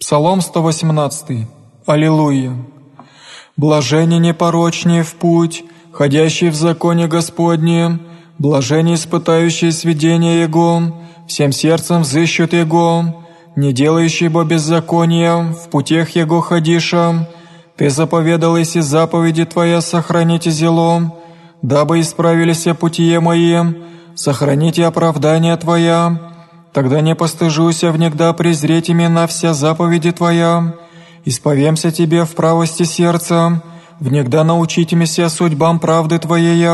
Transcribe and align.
Псалом 0.00 0.40
118. 0.40 1.48
Аллилуйя. 1.84 2.52
Блажение 3.56 4.20
непорочнее 4.20 5.02
в 5.02 5.14
путь, 5.14 5.64
ходящий 5.90 6.50
в 6.50 6.54
законе 6.54 7.08
Господнем, 7.08 8.02
блажение 8.38 8.94
испытающие 8.94 9.72
сведения 9.72 10.42
Его, 10.42 10.82
всем 11.26 11.50
сердцем 11.50 12.02
взыщут 12.02 12.52
Его, 12.52 13.24
не 13.56 13.72
делающий 13.72 14.28
бо 14.28 14.44
беззакония, 14.44 15.52
в 15.52 15.68
путях 15.68 16.10
Его 16.10 16.42
ходиша, 16.42 17.28
Ты 17.76 17.90
заповедал, 17.90 18.56
если 18.56 18.78
заповеди 18.78 19.46
Твоя 19.46 19.80
сохраните 19.80 20.50
зелом, 20.50 21.12
дабы 21.60 21.98
исправились 21.98 22.68
пути 22.78 23.18
мои, 23.18 23.56
сохраните 24.14 24.86
оправдание 24.86 25.56
Твоя, 25.56 26.37
тогда 26.72 27.00
не 27.00 27.14
постыжуся 27.14 27.90
внегда 27.90 28.32
презреть 28.32 28.90
имена 28.90 29.26
вся 29.26 29.54
заповеди 29.54 30.12
Твоя, 30.12 30.74
исповемся 31.24 31.90
Тебе 31.90 32.24
в 32.24 32.34
правости 32.34 32.82
сердца, 32.82 33.62
внегда 34.00 34.44
научитимся 34.44 35.28
судьбам 35.28 35.80
правды 35.80 36.18
Твоей, 36.18 36.66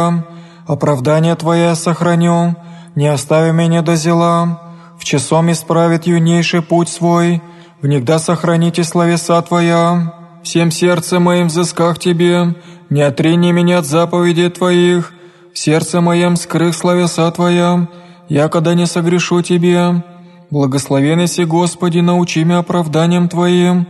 оправдание 0.67 1.35
Твое 1.37 1.75
сохраню, 1.75 2.57
не 2.95 3.09
остави 3.09 3.53
меня 3.53 3.83
до 3.83 3.97
зела, 3.97 4.61
в 4.99 5.05
часом 5.05 5.51
исправит 5.51 6.07
юнейший 6.07 6.63
путь 6.63 6.89
свой, 6.89 7.43
внегда 7.83 8.19
сохраните 8.19 8.85
словеса 8.85 9.41
Твоя, 9.43 10.15
всем 10.43 10.71
сердцем 10.71 11.23
моим 11.23 11.49
взысках 11.49 11.99
Тебе, 11.99 12.55
не 12.91 13.03
отрени 13.03 13.53
меня 13.53 13.79
от 13.79 13.87
заповедей 13.87 14.51
Твоих, 14.51 15.13
в 15.53 15.59
сердце 15.59 16.01
моем 16.01 16.37
скрых 16.37 16.75
словеса 16.75 17.31
Твоя, 17.31 17.89
я 18.29 18.49
когда 18.49 18.75
не 18.75 18.87
согрешу 18.87 19.43
Тебе. 19.43 20.03
Благословен 20.51 21.27
Господи, 21.47 21.99
научи 21.99 22.45
меня 22.45 22.59
оправданием 22.59 23.29
Твоим, 23.29 23.87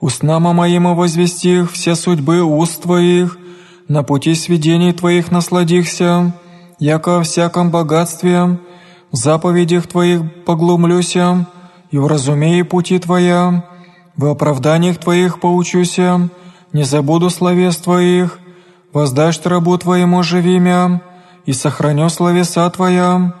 устнама 0.00 0.52
моим 0.52 0.94
возвестих 0.94 1.72
все 1.72 1.94
судьбы 1.94 2.42
уст 2.42 2.82
Твоих, 2.82 3.38
на 3.88 4.02
пути 4.02 4.34
сведений 4.34 4.92
Твоих 4.92 5.30
насладихся, 5.30 6.34
яко 6.78 7.18
о 7.18 7.22
всяком 7.22 7.70
богатстве, 7.70 8.58
в 9.12 9.16
заповедях 9.16 9.86
Твоих 9.86 10.44
поглумлюся, 10.44 11.46
и 11.90 11.98
вразумею 11.98 12.66
пути 12.66 12.98
Твоя, 12.98 13.64
в 14.16 14.26
оправданиях 14.26 14.98
Твоих 14.98 15.40
поучуся, 15.40 16.28
не 16.72 16.84
забуду 16.84 17.30
словес 17.30 17.76
Твоих, 17.76 18.38
воздашь 18.92 19.40
рабу 19.44 19.76
Твоему 19.78 20.22
живимя, 20.22 21.02
и 21.44 21.52
сохраню 21.52 22.08
словеса 22.08 22.68
Твоя, 22.70 23.34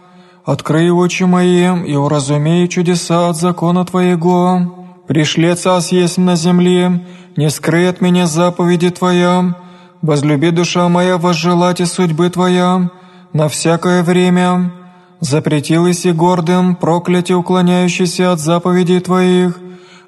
открой 0.46 0.90
очи 0.90 1.24
мои, 1.24 1.66
и 1.84 1.96
уразумею 1.96 2.68
чудеса 2.68 3.28
от 3.28 3.36
закона 3.36 3.84
Твоего. 3.84 4.86
Пришли 5.08 5.52
цас 5.54 5.92
есть 5.92 6.18
на 6.18 6.36
земле, 6.36 7.04
не 7.36 7.50
скрый 7.50 7.88
от 7.88 8.00
меня 8.00 8.26
заповеди 8.26 8.90
Твоя, 8.90 9.56
возлюби 10.02 10.50
душа 10.50 10.88
моя 10.88 11.18
возжелать 11.18 11.80
и 11.80 11.84
судьбы 11.84 12.30
Твоя, 12.30 12.90
на 13.32 13.48
всякое 13.48 14.02
время. 14.02 14.72
Запретилась 15.20 16.06
и 16.06 16.12
гордым, 16.12 16.76
проклятие 16.76 17.36
уклоняющийся 17.36 18.32
от 18.32 18.38
заповедей 18.38 19.00
Твоих, 19.00 19.58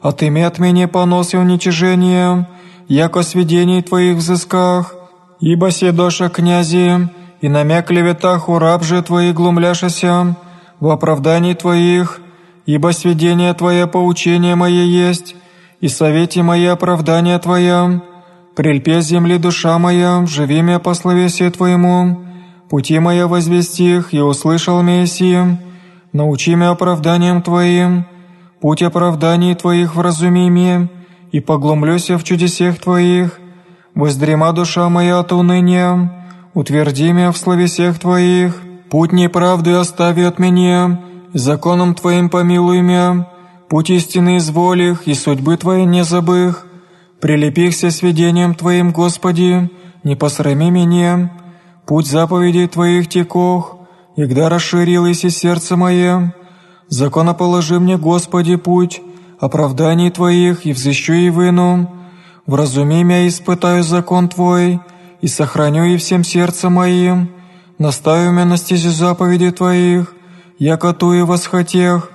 отыми 0.01 0.43
от 0.43 0.59
меня 0.61 0.87
понос 0.87 1.35
и 1.35 1.37
уничижение, 1.37 2.49
яко 2.87 3.23
сведений 3.23 3.83
Твоих 3.83 4.19
взысках, 4.19 4.95
ибо 5.41 5.73
седоша 5.73 6.29
князи, 6.29 7.09
и 7.41 7.49
намя 7.49 7.83
клеветах 7.83 8.49
у 8.49 8.59
раб 8.59 8.83
же 8.83 9.03
Твои 9.03 9.33
глумляшася, 9.33 10.37
в 10.81 10.91
оправдании 10.91 11.55
Твоих, 11.55 12.21
ибо 12.67 12.93
сведение 12.93 13.55
Твое 13.55 13.87
поучение 13.87 14.55
мое 14.55 14.85
есть, 14.85 15.37
и 15.81 15.89
совете 15.89 16.43
мои 16.43 16.67
оправдание 16.67 17.39
Твоя, 17.39 18.03
прельпе 18.57 19.01
земли 19.01 19.39
душа 19.39 19.79
моя, 19.79 20.27
живи 20.27 20.63
меня 20.63 20.79
по 20.79 20.95
словесию 20.95 21.53
Твоему, 21.53 22.25
пути 22.69 22.99
моя 22.99 23.27
возвестих, 23.27 24.13
и 24.13 24.21
услышал 24.21 24.83
Мессия, 24.83 25.61
научи 26.13 26.55
меня 26.55 26.71
оправданием 26.71 27.43
Твоим, 27.43 28.07
путь 28.61 28.83
оправданий 28.83 29.55
Твоих 29.55 29.95
вразуми 29.95 30.51
мне, 30.51 30.89
и 31.31 31.41
поглумлюся 31.41 32.19
в 32.19 32.25
чудесах 32.25 32.79
Твоих, 32.79 33.39
воздрема 33.95 34.53
душа 34.53 34.89
моя 34.89 35.21
от 35.21 35.33
уныния, 35.33 36.19
утверди 36.55 37.13
меня 37.13 37.33
в 37.33 37.37
словесях 37.37 37.99
Твоих, 37.99 38.57
путь 38.91 39.13
неправды 39.13 39.73
остави 39.73 40.23
от 40.23 40.39
меня, 40.39 41.01
законом 41.35 41.95
Твоим 41.95 42.31
помилуй 42.31 42.81
меня, 42.81 43.29
путь 43.69 43.91
истины 43.91 44.39
изволих, 44.39 45.07
и 45.07 45.15
судьбы 45.15 45.57
Твоей 45.57 45.85
не 45.85 46.05
забых, 46.05 46.67
прилепихся 47.21 47.91
сведением 47.91 48.55
Твоим, 48.55 48.93
Господи, 48.93 49.71
не 50.05 50.17
посрами 50.17 50.71
меня, 50.71 51.33
путь 51.87 52.07
заповедей 52.07 52.67
Твоих 52.67 53.09
текох, 53.09 53.79
егда 54.17 54.49
расширилось 54.49 55.25
и 55.25 55.31
сердце 55.31 55.77
мое, 55.77 56.35
закона 56.89 57.35
положи 57.35 57.79
мне, 57.79 57.99
Господи, 57.99 58.57
путь, 58.57 59.03
оправданий 59.39 60.11
Твоих, 60.11 60.67
и 60.67 60.73
взыщу 60.73 61.13
и 61.13 61.31
выну, 61.31 61.91
вразуми 62.47 63.03
меня, 63.03 63.29
испытаю 63.29 63.83
закон 63.83 64.29
Твой, 64.29 64.81
и 65.21 65.27
сохраню 65.27 65.85
и 65.85 65.97
всем 65.97 66.25
сердцем 66.25 66.75
моим, 66.75 67.31
настави 67.79 68.31
меня 68.31 68.45
на 68.45 68.57
стези 68.57 68.89
заповеди 68.89 69.51
Твоих, 69.51 70.15
я 70.59 70.77
котую 70.77 71.27
восхотех, 71.27 72.11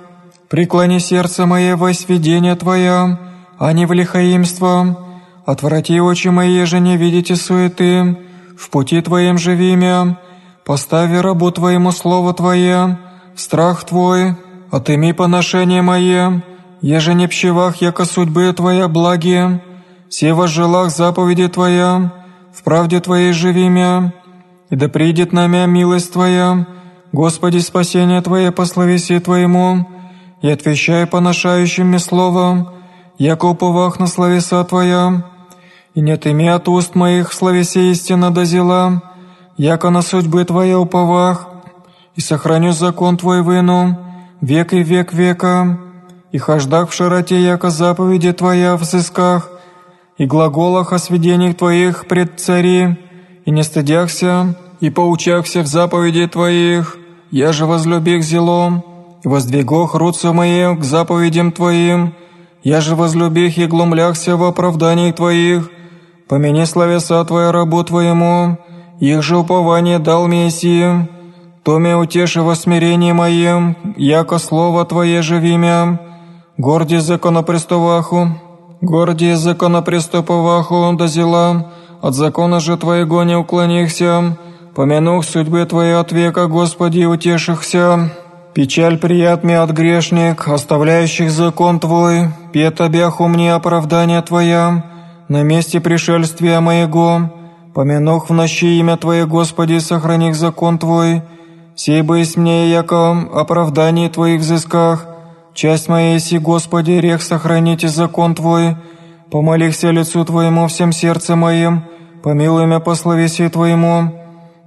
преклони 0.50 1.00
сердце 1.00 1.46
мое 1.46 1.75
во 1.75 1.94
сведение 1.94 2.56
Твоя, 2.56 3.19
а 3.58 3.74
не 3.74 3.86
в 3.86 3.94
лихаимство, 3.94 4.97
отврати 5.46 6.00
очи 6.00 6.30
мои 6.30 6.63
же 6.63 6.80
не 6.80 6.97
видите 6.97 7.36
суеты, 7.36 8.18
в 8.58 8.69
пути 8.69 9.02
Твоем 9.02 9.38
живи 9.38 9.75
мя, 9.75 10.18
постави 10.66 11.18
рабу 11.18 11.52
Твоему 11.52 11.92
слово 11.92 12.34
Твое, 12.34 13.00
страх 13.36 13.84
Твой, 13.84 14.36
отыми 14.72 15.12
поношение 15.12 15.81
мое, 15.81 16.44
еже 16.81 17.13
не 17.13 17.28
пщевах, 17.28 17.81
яко 17.81 18.06
судьбы 18.06 18.53
Твоя 18.53 18.88
благие, 18.88 19.62
все 20.09 20.34
возжелах 20.34 20.90
заповеди 20.92 21.47
Твоя, 21.47 22.12
в 22.53 22.64
правде 22.64 23.00
Твоей 23.02 23.34
живи 23.34 23.68
мя, 23.68 24.14
и 24.69 24.75
да 24.75 24.88
придет 24.88 25.34
на 25.34 25.47
милость 25.47 26.14
Твоя, 26.14 26.68
Господи, 27.12 27.59
спасение 27.59 28.22
Твое 28.22 28.52
по 28.52 28.66
словеси 28.66 29.19
Твоему, 29.19 29.88
и 30.41 30.50
отвечай 30.50 31.08
поношающим 31.08 31.88
мне 31.88 32.00
словом, 32.00 32.69
яко 33.18 33.46
уповах 33.46 34.00
на 34.00 34.08
словеса 34.08 34.63
Твоя, 34.63 35.25
и 35.96 36.02
не 36.02 36.18
тыми 36.18 36.47
от 36.47 36.68
уст 36.68 36.96
моих 36.96 37.34
словесе 37.34 37.92
истина 37.92 38.31
дозела, 38.31 39.02
яко 39.58 39.90
на 39.90 40.02
судьбы 40.02 40.46
Твоя 40.46 40.80
уповах, 40.80 41.47
и 42.16 42.22
сохраню 42.22 42.72
закон 42.72 43.18
Твой 43.18 43.42
выну, 43.42 43.97
век 44.42 44.74
и 44.74 44.84
век 44.84 45.13
века, 45.13 45.80
и 46.31 46.38
хождах 46.38 46.90
в 46.90 46.94
широте, 46.94 47.42
яко 47.42 47.69
заповеди 47.69 48.31
Твоя 48.31 48.75
в 48.75 48.84
сысках, 48.86 49.53
и 50.18 50.25
глаголах 50.25 50.94
о 50.94 51.00
сведениях 51.00 51.57
Твоих 51.57 52.07
пред 52.07 52.40
цари, 52.40 52.97
и 53.46 53.51
не 53.51 53.63
стыдяхся, 53.63 54.56
и 54.79 54.90
поучахся 54.90 55.62
в 55.62 55.68
заповеди 55.68 56.28
Твоих, 56.28 56.97
я 57.31 57.51
же 57.51 57.66
возлюбих 57.66 58.24
зелом, 58.24 58.84
и 59.24 59.28
воздвигох 59.28 59.96
руцу 59.96 60.34
моим 60.34 60.78
к 60.78 60.84
заповедям 60.84 61.51
Твоим, 61.51 62.13
я 62.63 62.79
же 62.81 62.96
возлюбих 62.96 63.57
и 63.57 63.66
глумляхся 63.66 64.38
в 64.38 64.44
оправдании 64.44 65.12
Твоих, 65.12 65.69
помяни 66.28 66.66
словеса 66.66 67.24
Твоя 67.25 67.51
рабу 67.51 67.84
Твоему, 67.84 68.57
их 69.00 69.24
же 69.24 69.38
упование 69.38 70.00
дал 70.00 70.28
Мессии, 70.28 71.09
то 71.63 71.80
меня 71.80 71.97
утеши 71.97 72.41
во 72.41 72.56
смирении 72.56 73.13
моем, 73.13 73.75
яко 73.97 74.38
слово 74.38 74.85
Твое 74.85 75.22
живимя, 75.22 76.00
горди 76.57 76.97
законопрестоваху, 76.97 78.30
горди 78.84 79.34
законопреступоваху 79.36 80.94
дозела, 80.98 81.72
от 82.02 82.13
закона 82.16 82.60
же 82.60 82.78
Твоего 82.78 83.24
не 83.24 83.36
уклонихся, 83.36 84.38
помянух 84.75 85.24
судьбы 85.24 85.66
Твоей 85.66 85.96
от 85.96 86.12
века, 86.12 86.48
Господи, 86.48 87.06
утешихся. 87.06 88.12
Печаль 88.54 88.98
прият 88.98 89.44
мне 89.44 89.60
от 89.60 89.72
грешник, 89.72 90.48
оставляющих 90.48 91.31
закон 91.31 91.80
Твой, 91.80 92.28
пет 92.52 92.81
обяху 92.81 93.28
мне 93.28 93.54
оправдание 93.54 94.22
Твоя, 94.22 94.84
на 95.30 95.44
месте 95.44 95.80
пришельствия 95.80 96.60
моего, 96.60 97.31
помянух 97.74 98.30
в 98.30 98.34
ночи 98.34 98.80
имя 98.80 98.98
Твое, 98.98 99.25
Господи, 99.25 99.80
сохраних 99.80 100.36
закон 100.36 100.78
Твой, 100.78 101.22
сей 101.75 102.02
бысь 102.02 102.36
мне, 102.36 102.69
яко 102.69 103.30
оправдание 103.34 104.10
Твоих 104.10 104.42
взысках, 104.42 105.07
часть 105.54 105.90
моей 105.90 106.20
си, 106.20 106.38
Господи, 106.38 106.92
рех 106.92 107.22
сохраните 107.22 107.88
закон 107.88 108.36
Твой, 108.36 108.76
помолихся 109.32 109.92
лицу 109.92 110.26
Твоему 110.26 110.68
всем 110.68 110.92
сердцем 110.92 111.40
моим, 111.40 111.84
помилуй 112.24 112.66
меня 112.66 112.80
по 112.80 112.96
словесию 112.96 113.50
Твоему, 113.50 114.14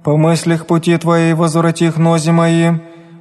по 0.03 0.17
мыслях 0.17 0.65
пути 0.65 0.97
Твоей 0.97 1.33
возвратих 1.33 1.97
нози 1.97 2.31
мои, 2.31 2.71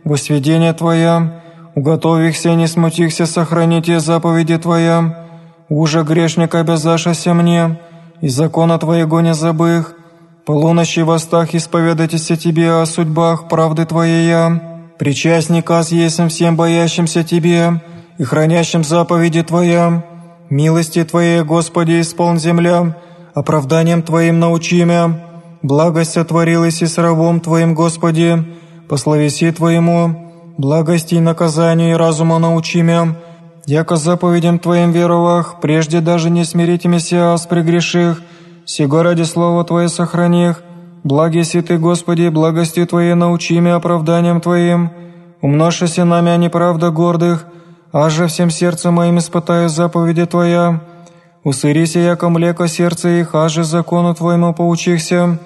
во 0.05 0.17
сведение 0.17 0.73
Твоя, 0.73 1.43
уготовихся, 1.75 2.55
не 2.55 2.67
смутихся, 2.67 3.27
сохраните 3.27 4.01
заповеди 4.01 4.57
Твоя, 4.59 5.27
уже 5.69 6.03
грешник 6.03 6.55
обязашася 6.55 7.35
мне, 7.35 7.79
и 8.21 8.29
закона 8.29 8.79
Твоего 8.79 9.21
не 9.21 9.35
забых. 9.35 9.95
Полуночи 10.45 11.01
в 11.01 11.11
остах 11.11 11.55
исповедайтесь 11.55 12.31
о 12.31 12.37
Тебе 12.37 12.71
о 12.71 12.87
судьбах 12.87 13.49
правды 13.49 13.85
Твоей 13.85 14.29
я. 14.29 14.76
Причастник 14.99 15.71
аз 15.71 15.93
есмь 15.93 16.29
всем 16.29 16.57
боящимся 16.57 17.23
Тебе 17.23 17.83
и 18.19 18.25
хранящим 18.25 18.83
заповеди 18.83 19.43
Твоя. 19.43 20.05
Милости 20.49 21.05
Твоей, 21.05 21.43
Господи, 21.43 22.01
исполн 22.01 22.39
земля, 22.39 22.97
оправданием 23.35 24.03
Твоим 24.03 24.41
научи 24.41 24.83
мя. 24.85 25.21
Благость 25.63 26.17
отворилась 26.17 26.81
и 26.81 26.87
с 26.87 26.97
рабом 26.97 27.41
Твоим, 27.41 27.75
Господи, 27.75 28.43
по 28.89 28.97
словеси 28.97 29.51
Твоему, 29.51 30.33
благости 30.57 31.17
и 31.17 31.21
наказанию 31.21 31.91
и 31.91 31.97
разума 31.97 32.39
научи 32.39 32.81
мя. 32.81 33.17
Яко 33.67 33.97
заповедям 33.97 34.59
Твоим 34.59 34.93
веровах, 34.93 35.57
прежде 35.61 36.01
даже 36.01 36.31
не 36.31 36.45
смирите 36.45 36.89
Мессия 36.89 37.37
с 37.37 37.47
прегреших, 37.47 38.23
сего 38.65 39.03
ради 39.03 39.25
Слова 39.25 39.65
Твое 39.65 39.89
сохраних, 39.89 40.63
благи 41.07 41.45
си 41.45 41.63
Ты, 41.63 41.79
Господи, 41.79 42.29
благостью 42.29 42.87
Твоей 42.87 43.15
научи 43.15 43.61
меня 43.61 43.77
оправданием 43.77 44.41
Твоим, 44.41 44.91
умножься 45.41 46.05
нами, 46.05 46.31
а 46.33 46.37
неправда 46.37 46.91
гордых, 46.91 47.47
аже 47.93 48.27
всем 48.27 48.51
сердцем 48.51 48.95
моим 48.95 49.19
испытаю 49.19 49.69
заповеди 49.69 50.27
Твоя, 50.27 50.81
усырися, 51.45 52.01
яко 52.01 52.29
млеко 52.29 52.67
сердце 52.67 53.09
их, 53.21 53.35
аже 53.35 53.65
закону 53.65 54.15
Твоему 54.15 54.53
поучихся, 54.53 55.39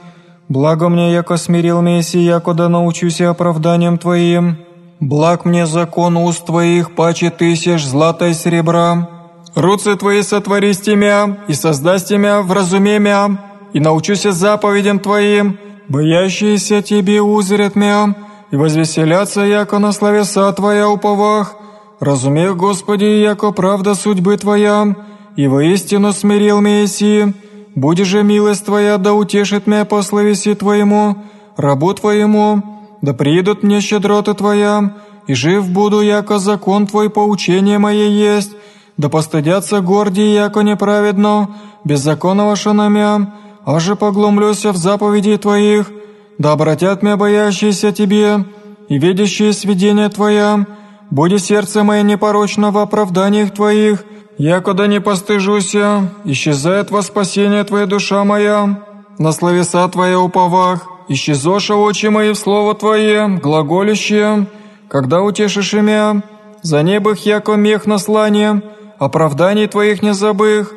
благо 0.48 0.88
мне, 0.88 1.12
яко 1.12 1.36
смирил 1.36 1.82
Месси, 1.82 2.18
яко 2.18 2.54
да 2.54 2.68
научуся 2.68 3.30
оправданием 3.30 3.98
Твоим». 3.98 4.56
Благ 5.00 5.46
мне 5.46 5.66
закон 5.66 6.18
уст 6.18 6.44
Твоих, 6.44 6.94
паче 6.94 7.30
тысяч 7.30 7.86
злата 7.86 8.26
и 8.26 8.34
серебра. 8.34 9.08
Руцы 9.54 9.96
Твои 9.96 10.20
сотворись 10.22 10.86
мя, 10.88 11.38
и 11.48 11.54
создасть 11.54 12.10
мя 12.10 12.42
в 12.42 12.52
разуме 12.52 12.98
мя, 12.98 13.49
и 13.72 13.80
научуся 13.80 14.32
заповедям 14.32 14.98
Твоим, 14.98 15.58
боящиеся 15.88 16.82
Тебе 16.82 17.22
узрят 17.22 17.76
мя, 17.76 18.14
и 18.50 18.56
возвеселятся, 18.56 19.42
яко 19.42 19.78
на 19.78 19.92
словеса 19.92 20.52
Твоя 20.52 20.88
уповах. 20.88 21.54
Разумех, 22.00 22.56
Господи, 22.56 23.04
яко 23.04 23.52
правда 23.52 23.94
судьбы 23.94 24.36
Твоя, 24.36 24.96
и 25.36 25.46
воистину 25.46 26.12
смирил 26.12 26.60
Месси. 26.60 27.34
Будь 27.74 28.04
же 28.04 28.22
милость 28.22 28.64
Твоя, 28.64 28.98
да 28.98 29.14
утешит 29.14 29.66
мя 29.66 29.84
по 29.84 30.02
словеси 30.02 30.54
Твоему, 30.54 31.16
рабу 31.56 31.94
Твоему, 31.94 32.62
да 33.02 33.14
приидут 33.14 33.62
мне 33.62 33.80
щедроты 33.80 34.34
Твоя, 34.34 34.94
и 35.26 35.34
жив 35.34 35.68
буду, 35.68 36.00
яко 36.00 36.38
закон 36.38 36.86
Твой 36.86 37.10
поучение 37.10 37.78
мое 37.78 38.08
есть, 38.08 38.52
да 38.96 39.08
постыдятся 39.08 39.80
гордии, 39.80 40.34
яко 40.34 40.60
неправедно, 40.60 41.48
беззаконного 41.84 42.56
шанамя, 42.56 43.32
аже 43.74 43.96
поглумлюся 43.96 44.72
в 44.72 44.76
заповеди 44.76 45.36
Твоих, 45.36 45.90
да 46.38 46.52
обратят 46.52 47.02
меня 47.02 47.16
боящиеся 47.16 47.92
Тебе 47.92 48.44
и 48.88 48.98
видящие 48.98 49.52
сведения 49.52 50.08
Твоя, 50.08 50.66
буди 51.10 51.38
сердце 51.38 51.84
мое 51.84 52.02
непорочно 52.02 52.70
в 52.70 52.78
оправданиях 52.78 53.52
Твоих, 53.52 54.04
яко 54.38 54.74
да 54.74 54.86
не 54.86 55.00
постыжуся, 55.00 56.10
исчезает 56.24 56.90
во 56.90 57.02
спасение 57.02 57.64
Твоя 57.64 57.86
душа 57.86 58.24
моя, 58.24 58.82
на 59.18 59.32
словеса 59.32 59.86
Твоя 59.88 60.18
уповах, 60.18 60.88
исчезоша 61.08 61.74
очи 61.74 62.06
мои 62.06 62.32
в 62.32 62.38
слово 62.38 62.74
Твое, 62.74 63.28
глаголище, 63.28 64.46
когда 64.88 65.20
утешишь 65.22 65.74
имя, 65.74 66.22
за 66.62 66.82
небых 66.82 67.26
яко 67.26 67.52
мех 67.52 67.86
наслание, 67.86 68.62
оправданий 68.98 69.66
Твоих 69.66 70.02
не 70.02 70.14
забых, 70.14 70.72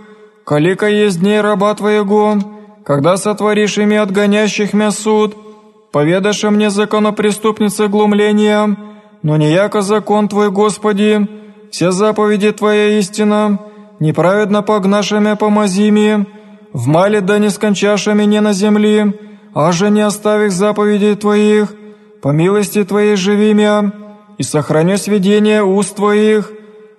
калика 0.46 0.88
есть 0.88 1.20
дней 1.22 1.42
раба 1.42 1.74
Твоего, 1.74 2.38
когда 2.84 3.18
сотворишь 3.18 3.78
ими 3.78 3.98
отгонящих 3.98 4.74
мя 4.74 4.92
суд, 4.92 5.36
поведашь 5.92 6.44
мне 6.44 6.70
законопреступница 6.70 7.88
глумления, 7.88 8.76
но 9.22 9.38
не 9.38 9.52
яко 9.52 9.82
закон 9.82 10.28
Твой, 10.28 10.52
Господи, 10.52 11.28
все 11.72 11.92
заповеди 11.92 12.52
Твоя 12.52 13.00
истина, 13.00 13.60
неправедно 14.00 14.62
погнашами 14.64 15.36
помазими, 15.36 16.26
в 16.74 16.88
мале 16.88 17.22
да 17.22 17.40
не 17.40 17.50
скончашами 17.50 18.24
не 18.24 18.42
на 18.42 18.54
земли, 18.54 19.14
аже 19.54 19.90
не 19.90 20.02
оставих 20.02 20.52
заповедей 20.52 21.16
Твоих, 21.16 21.74
по 22.22 22.30
милости 22.30 22.84
Твоей 22.84 23.16
живи 23.16 23.54
мя, 23.54 23.92
и 24.38 24.44
сохраню 24.44 24.98
сведения 24.98 25.64
уст 25.64 25.96
Твоих. 25.96 26.52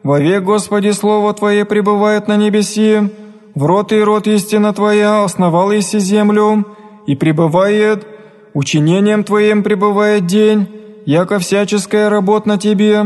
Вовек, 0.03 0.45
Господи, 0.45 0.91
Слово 0.91 1.35
Твое 1.35 1.65
пребывает 1.65 2.29
на 2.29 2.37
небеси, 2.37 3.11
в 3.55 3.65
рот 3.65 3.93
и 3.93 4.01
рот 4.01 4.27
истина 4.27 4.73
Твоя 4.73 5.25
основал 5.25 5.73
иси 5.73 5.99
землю, 5.99 6.65
и 7.07 7.15
пребывает, 7.15 8.07
учинением 8.55 9.25
Твоим 9.25 9.63
пребывает 9.63 10.27
день, 10.27 10.69
яко 11.07 11.39
всяческая 11.39 12.09
работа 12.09 12.49
на 12.49 12.59
Тебе, 12.59 13.05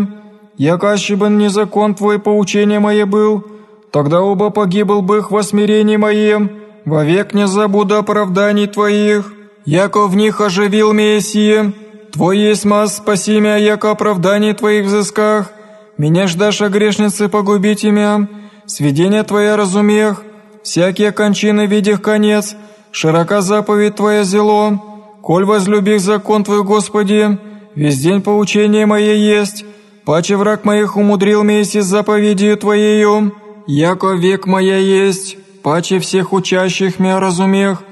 яко 0.56 0.92
ощебен 0.92 1.38
не 1.38 1.48
закон 1.48 1.94
Твой 1.94 2.18
поучение 2.18 2.78
мое 2.78 3.06
был, 3.06 3.44
тогда 3.90 4.22
оба 4.22 4.50
погибл 4.50 5.02
бы 5.02 5.18
их 5.18 5.30
во 5.30 5.42
смирении 5.42 5.96
моем, 5.96 6.50
вовек 6.84 7.34
не 7.34 7.46
забуду 7.46 7.96
оправданий 7.96 8.66
Твоих» 8.66 9.34
яко 9.68 10.06
в 10.06 10.16
них 10.16 10.40
оживил 10.40 10.92
Мессия, 10.92 11.72
Твой 12.10 12.38
есть 12.38 12.64
маз, 12.64 12.96
спаси 12.96 13.38
меня, 13.38 13.56
яко 13.56 13.90
оправдание 13.90 14.54
Твоих 14.54 14.86
взысках, 14.86 15.52
меня 15.98 16.26
ждашь, 16.26 16.62
о 16.62 16.70
грешнице, 16.70 17.28
погубить 17.28 17.84
имя, 17.84 18.28
сведения 18.64 19.22
Твоя 19.24 19.58
разумех, 19.58 20.22
всякие 20.68 21.12
кончины 21.12 21.66
видях 21.66 22.02
конец, 22.02 22.54
широка 22.92 23.40
заповедь 23.40 23.96
Твоя 23.96 24.22
зело, 24.22 24.78
коль 25.22 25.46
возлюбих 25.46 26.00
закон 26.00 26.44
Твой, 26.44 26.62
Господи, 26.62 27.38
весь 27.74 27.98
день 27.98 28.20
поучение 28.20 28.84
мое 28.84 29.14
есть, 29.14 29.64
паче 30.04 30.36
враг 30.36 30.64
моих 30.64 30.96
умудрил 30.96 31.42
Месси 31.42 31.80
заповедью 31.80 32.56
Твоею, 32.58 33.32
яко 33.66 34.08
век 34.08 34.46
моя 34.46 34.76
есть, 34.76 35.38
паче 35.62 36.00
всех 36.00 36.34
учащих 36.34 36.98
меня 36.98 37.18
разумех, 37.18 37.82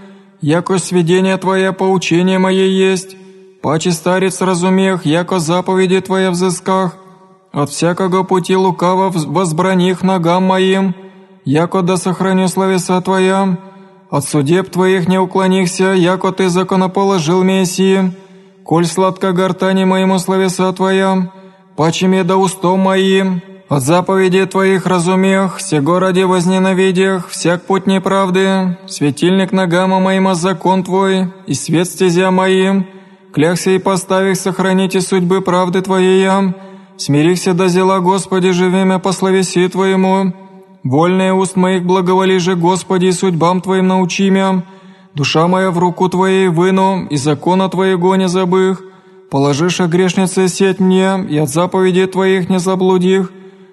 яко 0.42 0.78
сведение 0.78 1.38
Твое 1.38 1.72
поучение 1.72 2.38
мое 2.38 2.66
есть, 2.66 3.16
паче 3.62 3.90
старец 3.90 4.42
разумех, 4.42 5.06
яко 5.06 5.38
заповеди 5.38 6.02
Твоя 6.02 6.30
взысках, 6.30 6.96
от 7.52 7.70
всякого 7.70 8.22
пути 8.22 8.54
лукаво 8.54 9.10
возбраних 9.10 10.02
ногам 10.02 10.42
моим, 10.42 10.94
яко 11.46 11.82
да 11.82 11.96
сохраню 11.96 12.48
словеса 12.48 13.00
Твоя, 13.00 13.56
от 14.10 14.24
судеб 14.24 14.70
Твоих 14.70 15.08
не 15.08 15.18
уклонихся, 15.18 15.94
яко 15.94 16.32
Ты 16.32 16.48
законоположил 16.48 17.42
Мессии, 17.42 18.12
коль 18.64 18.84
сладко 18.86 19.32
гортани 19.32 19.84
моему 19.84 20.18
словеса 20.18 20.72
Твоя, 20.72 21.30
паче 21.76 22.08
мне 22.08 22.24
да 22.24 22.36
устом 22.36 22.80
моим, 22.80 23.40
от 23.68 23.82
заповедей 23.82 24.46
Твоих 24.46 24.86
разумех, 24.86 25.60
сего 25.60 26.00
ради 26.00 26.22
возненавидях, 26.22 27.28
всяк 27.28 27.62
путь 27.62 27.86
неправды, 27.86 28.76
светильник 28.88 29.52
ногам 29.52 29.90
моим, 29.90 30.26
а 30.26 30.34
закон 30.34 30.82
Твой, 30.82 31.32
и 31.46 31.54
свет 31.54 31.86
стезя 31.86 32.32
моим, 32.32 32.86
клякся 33.32 33.70
и 33.70 33.78
поставих 33.78 34.36
сохраните 34.36 35.00
судьбы 35.00 35.42
правды 35.42 35.80
Твоей, 35.80 36.28
смирихся 36.96 37.54
до 37.54 37.68
зела, 37.68 38.00
Господи, 38.00 38.50
живемя 38.50 38.98
по 38.98 39.12
словеси 39.12 39.68
Твоему, 39.68 40.32
вольные 40.88 41.34
уст 41.34 41.56
моих 41.56 41.84
благоволи 41.84 42.38
же, 42.38 42.54
Господи, 42.54 43.10
судьбам 43.10 43.60
Твоим 43.60 43.88
научи 43.88 44.30
мя, 44.30 44.62
душа 45.14 45.48
моя 45.48 45.70
в 45.70 45.78
руку 45.78 46.08
Твоей 46.08 46.48
выну, 46.48 47.06
и 47.06 47.16
закона 47.16 47.68
Твоего 47.68 48.16
не 48.16 48.28
забых, 48.28 48.82
положишь 49.30 49.80
о 49.80 49.86
грешнице 49.86 50.48
сеть 50.48 50.80
мне, 50.80 51.24
и 51.28 51.38
от 51.38 51.48
заповедей 51.48 52.06
Твоих 52.06 52.48
не 52.48 52.58
заблудих, 52.58 53.32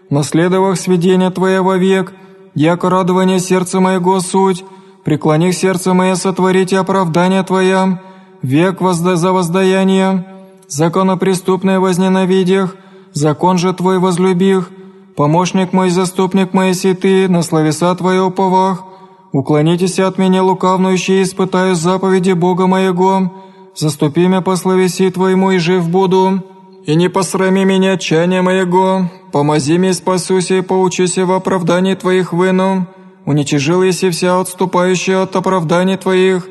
наследовав 0.09 0.79
сведения 0.79 1.29
Твоя 1.29 1.61
вовек, 1.61 2.13
яко 2.55 2.89
радование 2.89 3.39
сердца 3.39 3.79
моего 3.79 4.19
суть, 4.19 4.65
преклони 5.03 5.51
сердце 5.51 5.93
мое 5.93 6.15
сотворите 6.15 6.79
оправдание 6.79 7.43
Твоя, 7.43 8.01
век 8.41 8.81
возда 8.81 9.15
за 9.15 9.31
воздаяние, 9.31 10.25
законопреступное 10.67 11.79
возненавидях, 11.79 12.75
закон 13.13 13.57
же 13.57 13.73
Твой 13.73 13.99
возлюбих, 13.99 14.71
помощник 15.15 15.73
мой, 15.73 15.89
заступник 15.89 16.53
мой, 16.53 16.73
си 16.73 16.93
Ты, 16.93 17.27
на 17.27 17.41
словеса 17.43 17.95
Твои 17.95 18.19
уповах, 18.19 18.83
уклонитесь 19.31 19.99
от 19.99 20.17
меня 20.17 20.43
лукавнующие, 20.43 21.23
испытаю 21.23 21.75
заповеди 21.75 22.33
Бога 22.33 22.67
моего, 22.67 23.31
заступи 23.75 24.27
меня 24.27 24.41
по 24.41 24.55
словеси 24.55 25.09
Твоему 25.09 25.51
и 25.51 25.57
жив 25.57 25.89
буду, 25.89 26.43
и 26.85 26.95
не 26.95 27.09
посрами 27.09 27.63
меня 27.63 27.97
чаяния 27.97 28.41
моего, 28.41 29.09
Помози 29.33 29.79
мне, 29.79 29.93
спасуся 29.93 30.55
и 30.57 30.61
поучися 30.61 31.25
в 31.25 31.31
оправдании 31.31 31.95
Твоих 31.95 32.33
выну, 32.33 32.85
уничижил 33.25 33.81
еси 33.81 34.11
вся 34.11 34.39
отступающая 34.39 35.23
от 35.23 35.35
оправданий 35.35 35.97
Твоих, 35.97 36.47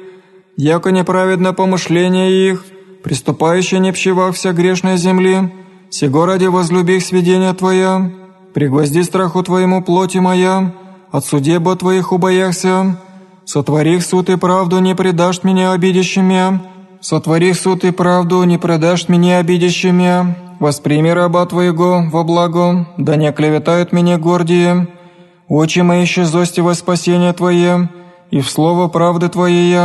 яко 0.56 0.90
неправедно 0.90 1.52
помышление 1.52 2.50
их, 2.50 2.64
приступающее 3.04 3.78
не 3.78 3.92
пщевах 3.92 4.34
вся 4.34 4.52
грешная 4.52 4.96
земли, 4.96 5.52
сего 5.90 6.26
ради 6.26 6.46
возлюбих 6.46 7.04
сведения 7.04 7.54
Твоя, 7.54 8.10
пригвозди 8.54 9.02
страху 9.02 9.42
Твоему 9.42 9.82
плоти 9.82 10.18
моя, 10.18 10.72
от 11.10 11.24
судеб 11.24 11.68
Твоих 11.78 12.12
убояхся. 12.12 12.98
Сотворих 13.44 14.04
суд 14.04 14.30
и 14.30 14.36
правду, 14.36 14.78
не 14.78 14.94
предашь 14.94 15.42
меня 15.42 15.72
обидящими. 15.72 16.60
Сотворих 17.00 17.56
суд 17.56 17.84
и 17.84 17.90
правду, 17.90 18.44
не 18.44 18.58
предашь 18.58 19.08
меня 19.08 19.38
обидящими. 19.38 20.36
Восприми 20.60 21.08
раба 21.08 21.44
Твоего 21.46 22.04
во 22.10 22.22
благо, 22.22 22.86
да 22.96 23.16
не 23.16 23.26
оклеветают 23.26 23.92
меня 23.92 24.16
гордие. 24.16 24.88
Очи 25.48 25.80
мои 25.80 26.04
ищи 26.04 26.22
зостиво 26.22 26.72
спасение 26.72 27.32
Твое, 27.32 27.90
и 28.30 28.40
в 28.40 28.48
слово 28.48 28.88
правды 28.88 29.28
Твоей 29.28 29.76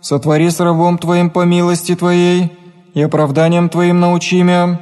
Сотвори 0.00 0.50
с 0.50 0.60
рабом 0.60 0.98
Твоим 0.98 1.30
по 1.30 1.44
милости 1.44 1.96
Твоей, 1.96 2.52
и 2.94 3.02
оправданием 3.02 3.68
Твоим 3.68 4.00
научи 4.00 4.42
меня. 4.42 4.80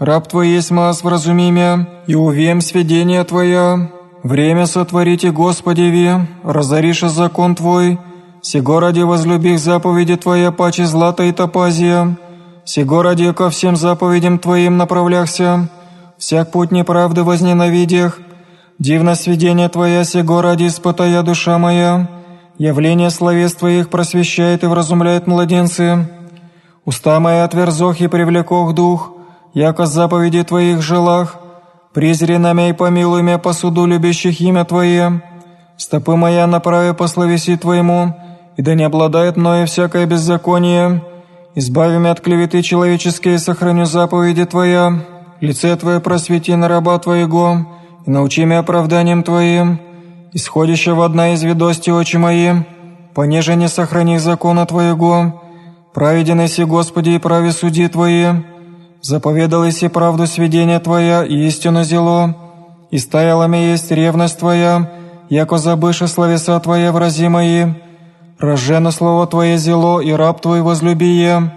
Раб 0.00 0.28
Твой 0.28 0.48
есть 0.48 0.70
мас 0.70 1.02
вразуми 1.02 1.50
меня, 1.50 1.86
и 2.06 2.14
увем 2.14 2.62
сведения 2.62 3.22
Твоя. 3.22 3.90
Время 4.22 4.64
сотворите, 4.64 5.30
Господи, 5.30 5.82
ви, 5.82 6.26
разоришь 6.42 7.00
закон 7.00 7.54
Твой, 7.54 7.98
сего 8.40 8.80
ради 8.80 9.02
возлюбих 9.02 9.58
заповеди 9.58 10.16
Твоя 10.16 10.52
паче 10.52 10.86
злата 10.86 11.24
и 11.24 11.32
топазия, 11.32 12.16
сего 12.64 13.02
ради 13.02 13.30
ко 13.34 13.50
всем 13.50 13.76
заповедям 13.76 14.38
Твоим 14.38 14.78
направляхся, 14.78 15.68
всяк 16.16 16.50
путь 16.50 16.70
неправды 16.70 17.22
возненавидях, 17.22 18.20
дивно 18.78 19.14
сведение 19.14 19.68
Твоя, 19.68 20.04
сего 20.04 20.40
ради 20.40 20.68
испытая 20.68 21.22
душа 21.22 21.58
моя, 21.58 22.08
явление 22.56 23.10
словес 23.10 23.52
Твоих 23.54 23.90
просвещает 23.90 24.64
и 24.64 24.66
вразумляет 24.66 25.26
младенцы, 25.26 26.08
уста 26.86 27.20
мои 27.20 27.40
отверзох 27.40 28.00
и 28.00 28.08
привлекох 28.08 28.74
дух, 28.74 29.19
яко 29.54 29.86
заповеди 29.86 30.42
Твоих 30.42 30.82
желах, 30.82 31.40
Призри 31.92 32.38
намя 32.38 32.68
и 32.68 32.72
помилуй 32.72 33.22
меня 33.22 33.38
по 33.38 33.52
любящих 33.86 34.40
имя 34.40 34.64
Твое. 34.64 35.22
Стопы 35.76 36.14
моя 36.14 36.46
направи 36.46 36.92
по 36.92 37.08
словеси 37.08 37.56
Твоему, 37.56 38.14
и 38.56 38.62
да 38.62 38.74
не 38.74 38.84
обладает 38.84 39.36
мною 39.36 39.66
всякое 39.66 40.06
беззаконие. 40.06 41.02
Избави 41.56 41.98
меня 41.98 42.12
от 42.12 42.20
клеветы 42.20 42.62
человеческие, 42.62 43.40
сохраню 43.40 43.86
заповеди 43.86 44.44
Твоя. 44.44 45.00
Лице 45.40 45.74
Твое 45.76 45.98
просвети 45.98 46.54
на 46.54 46.68
раба 46.68 46.96
Твоего, 47.00 47.66
и 48.06 48.10
научи 48.10 48.44
меня 48.44 48.60
оправданием 48.60 49.24
Твоим. 49.24 49.80
Исходящего 50.32 51.04
одна 51.04 51.32
из 51.32 51.42
ведости 51.42 51.90
очи 51.90 52.18
мои, 52.18 52.52
понеже 53.14 53.56
не 53.56 53.68
сохрани 53.68 54.18
закона 54.18 54.64
Твоего. 54.64 55.42
Праведен 55.92 56.46
си, 56.46 56.62
Господи, 56.62 57.10
и 57.10 57.18
прави 57.18 57.50
суди 57.50 57.88
Твои. 57.88 58.26
Заповедалась 59.02 59.82
и 59.82 59.88
правду 59.88 60.26
сведения 60.26 60.78
Твоя, 60.78 61.24
и 61.24 61.46
истину 61.46 61.84
зело, 61.84 62.34
и 62.90 62.98
стояла 62.98 63.46
ми 63.46 63.70
есть 63.70 63.90
ревность 63.90 64.38
Твоя, 64.38 64.90
яко 65.30 65.56
забыше 65.56 66.06
словеса 66.06 66.60
Твоя 66.60 66.92
врази 66.92 67.28
мои. 67.28 67.66
Рожжено 68.38 68.90
слово 68.90 69.26
Твое 69.26 69.56
зело, 69.56 70.00
и 70.00 70.12
раб 70.12 70.42
Твой 70.42 70.60
возлюбие. 70.60 71.50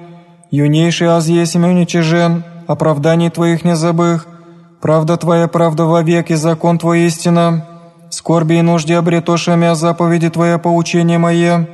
Юнейший 0.51 1.07
аз 1.07 1.27
есть 1.27 1.55
уничижен, 1.55 2.45
оправданий 2.65 3.29
Твоих 3.29 3.65
не 3.65 3.75
забых. 3.75 4.25
Правда 4.81 5.17
Твоя 5.17 5.49
правда 5.49 5.83
вовек, 5.83 6.31
и 6.31 6.35
закон 6.35 6.77
Твой 6.77 7.07
истина. 7.07 7.65
Скорби 8.09 8.55
и 8.55 8.61
нужде 8.61 8.97
обретоша 8.97 9.55
мя 9.55 9.75
заповеди 9.75 10.29
Твоя 10.29 10.59
поучение 10.59 11.17
мое. 11.17 11.67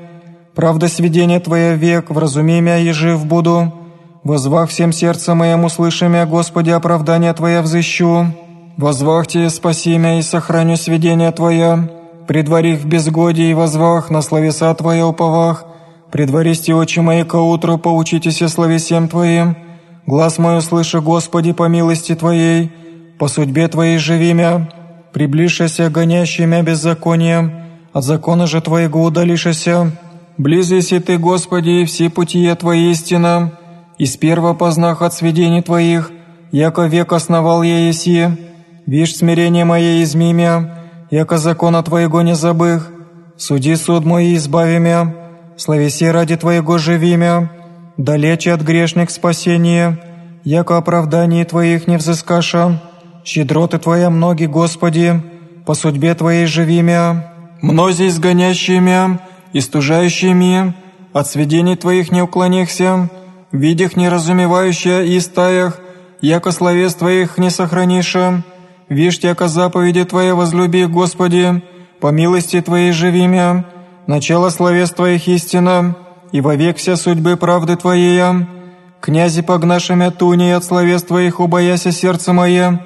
Правда 0.56 0.88
сведения 0.88 1.40
Твоя 1.40 1.76
век, 1.76 2.10
вразуми 2.10 2.60
мя 2.60 2.80
и 2.80 2.92
жив 2.92 3.24
буду. 3.26 3.79
Возвах 4.24 4.70
всем 4.70 4.92
сердцем 4.92 5.38
моем 5.38 5.64
услыши 5.64 6.10
мя, 6.10 6.26
Господи, 6.26 6.72
оправдание 6.72 7.34
Твое 7.34 7.62
взыщу. 7.62 8.26
Возвахте, 8.76 9.50
спаси 9.50 9.98
мя 9.98 10.20
и 10.20 10.22
сохраню 10.22 10.76
сведения 10.76 11.32
Твоя. 11.32 11.90
Предвари 12.28 12.76
в 12.76 12.86
безгодии 12.86 13.52
и 13.52 13.54
возвах, 13.54 14.10
на 14.10 14.22
словеса 14.22 14.74
Твоя 14.74 15.08
уповах. 15.08 15.64
Предваристи 16.12 16.74
очи 16.74 17.00
мои 17.00 17.24
ко 17.24 17.38
утру, 17.38 17.78
поучитесь 17.78 18.40
словесем 18.52 19.08
Твоим. 19.08 19.56
Глаз 20.06 20.38
мой 20.38 20.58
услыши, 20.58 21.00
Господи, 21.00 21.54
по 21.54 21.70
милости 21.70 22.14
Твоей. 22.14 22.74
По 23.20 23.30
судьбе 23.30 23.70
Твоей 23.70 24.00
живи 24.00 24.34
мя. 24.34 24.70
Приближися, 25.14 25.90
гонящий 25.90 26.46
мя 26.46 26.62
беззаконием. 26.62 27.54
От 27.94 28.04
закона 28.04 28.48
же 28.48 28.60
Твоего 28.60 29.02
удалишься. 29.02 29.92
Близися 30.38 31.00
Ты, 31.00 31.18
Господи, 31.18 31.70
и 31.70 31.86
все 31.86 32.10
пути 32.10 32.54
Твои 32.56 32.92
истина 32.92 33.54
из 34.00 34.16
первого 34.16 34.54
познах 34.54 35.02
от 35.02 35.14
сведений 35.14 35.62
Твоих, 35.62 36.10
яко 36.52 36.84
век 36.84 37.12
основал 37.12 37.62
я 37.64 37.90
еси, 37.90 38.30
вишь 38.86 39.18
смирение 39.18 39.66
мое 39.66 40.02
изми 40.02 40.32
мя, 40.34 40.86
яко 41.12 41.38
закона 41.38 41.84
Твоего 41.84 42.22
не 42.22 42.34
забых, 42.34 42.90
суди 43.38 43.76
суд 43.76 44.06
мой 44.06 44.28
и 44.28 44.36
избави 44.38 44.80
мя, 44.80 45.14
славеси 45.58 46.06
ради 46.06 46.38
Твоего 46.38 46.78
живи 46.78 47.18
далече 47.98 48.54
от 48.54 48.62
грешных 48.62 49.12
спасения, 49.12 50.00
яко 50.46 50.78
оправдание 50.78 51.44
Твоих 51.44 51.86
не 51.88 51.98
взыскаша, 51.98 52.82
щедроты 53.26 53.80
Твоя 53.80 54.10
многие, 54.10 54.48
Господи, 54.48 55.22
по 55.66 55.74
судьбе 55.74 56.16
Твоей 56.16 56.46
живи 56.46 56.82
мя, 56.82 57.34
мнози 57.62 58.08
изгонящие 58.08 58.80
мя, 58.80 59.20
истужающие 59.52 60.34
от 61.12 61.28
сведений 61.28 61.76
Твоих 61.76 62.14
не 62.14 62.22
уклонихся, 62.22 63.10
видях 63.52 63.96
неразумевающая 63.96 65.04
и 65.04 65.20
стаях, 65.20 65.80
яко 66.22 66.52
словес 66.52 66.96
Твоих 66.96 67.38
не 67.38 67.50
сохраниша, 67.50 68.44
вишь, 68.90 69.20
яко 69.20 69.48
заповеди 69.48 70.06
Твоя 70.06 70.36
возлюби, 70.36 70.86
Господи, 70.86 71.62
по 72.00 72.08
милости 72.08 72.62
Твоей 72.62 72.92
живи 72.92 73.28
мя, 73.28 73.66
начало 74.08 74.50
словес 74.50 74.92
Твоих 74.92 75.28
истина, 75.28 75.96
и 76.32 76.42
вовек 76.42 76.78
вся 76.78 76.96
судьбы 76.96 77.38
правды 77.38 77.76
Твоей. 77.76 78.48
Князи 79.02 79.42
погнашемя 79.42 80.12
туни 80.12 80.52
от 80.52 80.64
словес 80.64 81.04
Твоих 81.04 81.40
убояся 81.40 81.92
сердце 81.92 82.34
мое, 82.34 82.82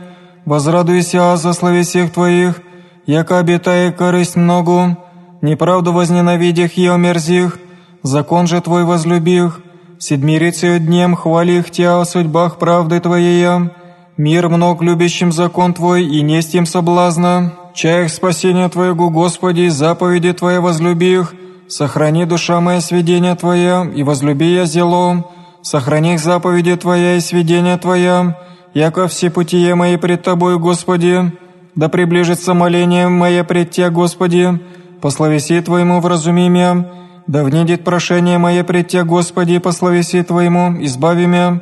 возрадуйся 0.46 1.36
за 1.38 1.54
словесех 1.54 2.12
Твоих, 2.12 2.62
яко 3.06 3.40
обитая 3.40 3.92
корысть 3.92 4.36
многу, 4.36 4.98
неправду 5.42 5.92
возненавидях 5.92 6.78
и 6.78 6.88
омерзих, 6.88 7.60
закон 8.04 8.48
же 8.48 8.62
Твой 8.62 8.84
возлюбих, 8.84 9.60
седмирицею 10.00 10.80
днем 10.80 11.16
хвали 11.16 11.64
Тя 11.72 12.00
о 12.00 12.06
судьбах 12.06 12.58
правды 12.60 13.00
Твоей, 13.00 13.70
мир 14.18 14.50
мног 14.50 14.82
любящим 14.82 15.32
закон 15.32 15.74
Твой 15.74 16.06
и 16.06 16.22
несть 16.22 16.56
им 16.56 16.66
соблазна, 16.66 17.54
чаях 17.74 18.12
спасения 18.12 18.70
Твоего, 18.70 19.10
Господи, 19.10 19.68
заповеди 19.70 20.34
Твои 20.34 20.58
возлюби 20.58 21.14
их, 21.14 21.34
сохрани 21.68 22.26
душа 22.26 22.60
моя 22.62 22.82
сведения 22.82 23.36
Твоя, 23.36 23.90
и 23.96 24.04
возлюби 24.04 24.54
я 24.54 24.66
зело, 24.66 25.26
сохрани 25.62 26.18
заповеди 26.18 26.76
Твоя 26.76 27.16
и 27.16 27.20
сведения 27.20 27.78
Твоя, 27.78 28.38
яко 28.74 29.08
все 29.08 29.30
путие 29.30 29.76
мои 29.76 29.98
пред 29.98 30.24
Тобой, 30.24 30.58
Господи, 30.60 31.32
да 31.76 31.90
приближится 31.90 32.54
моление 32.54 33.08
мое 33.08 33.44
пред 33.44 33.72
Тя, 33.72 33.90
Господи, 33.90 34.60
по 35.02 35.10
словеси 35.10 35.62
Твоему 35.62 36.00
вразуми 36.02 36.48
меня, 36.48 36.86
да 37.28 37.44
внедет 37.44 37.84
прошение 37.84 38.38
мое 38.38 38.64
пред 38.64 38.90
Тя, 38.90 39.04
Господи, 39.04 39.58
по 39.60 39.72
словеси 39.72 40.24
Твоему, 40.24 40.84
избави 40.84 41.26
меня, 41.26 41.62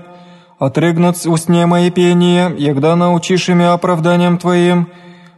отрыгнут 0.60 1.18
устне 1.25 1.65
мои 1.65 1.91
пение, 1.91 2.53
егда 2.58 2.96
научишь 2.96 3.48
меня 3.48 3.74
оправданием 3.74 4.38
Твоим, 4.38 4.89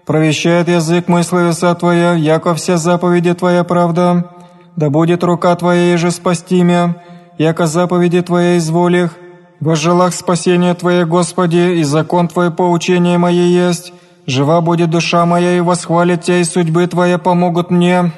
провещает 0.05 0.67
язык 0.67 1.07
мой 1.07 1.23
словеса 1.23 1.75
Твоя, 1.75 2.13
яко 2.13 2.53
вся 2.55 2.77
заповеди 2.77 3.33
Твоя 3.33 3.63
правда, 3.63 4.29
да 4.75 4.89
будет 4.89 5.23
рука 5.23 5.55
Твоя 5.55 5.97
же 5.97 6.11
спасти 6.11 6.63
меня, 6.63 6.95
яко 7.37 7.67
заповеди 7.67 8.21
Твоя 8.21 8.57
изволих, 8.57 9.17
во 9.59 9.75
желах 9.75 10.13
спасения 10.13 10.73
Твое, 10.73 11.05
Господи, 11.05 11.79
и 11.79 11.83
закон 11.83 12.27
Твое 12.27 12.51
поучение 12.51 13.17
мое 13.17 13.43
есть, 13.43 13.93
жива 14.25 14.61
будет 14.61 14.89
душа 14.89 15.25
моя, 15.25 15.57
и 15.57 15.61
восхвалит 15.61 16.23
Тя, 16.23 16.37
и 16.37 16.43
судьбы 16.43 16.87
Твоя 16.87 17.17
помогут 17.17 17.71
мне, 17.71 18.11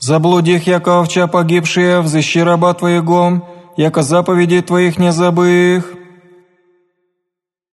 Заблудих, 0.00 0.66
яко 0.66 1.00
овча 1.00 1.26
погибшие, 1.26 2.00
взыщи 2.00 2.38
раба 2.42 2.72
Твоего, 2.74 3.42
яко 3.76 4.02
заповеди 4.02 4.62
Твоих 4.62 4.98
не 4.98 5.12
забых. 5.12 5.97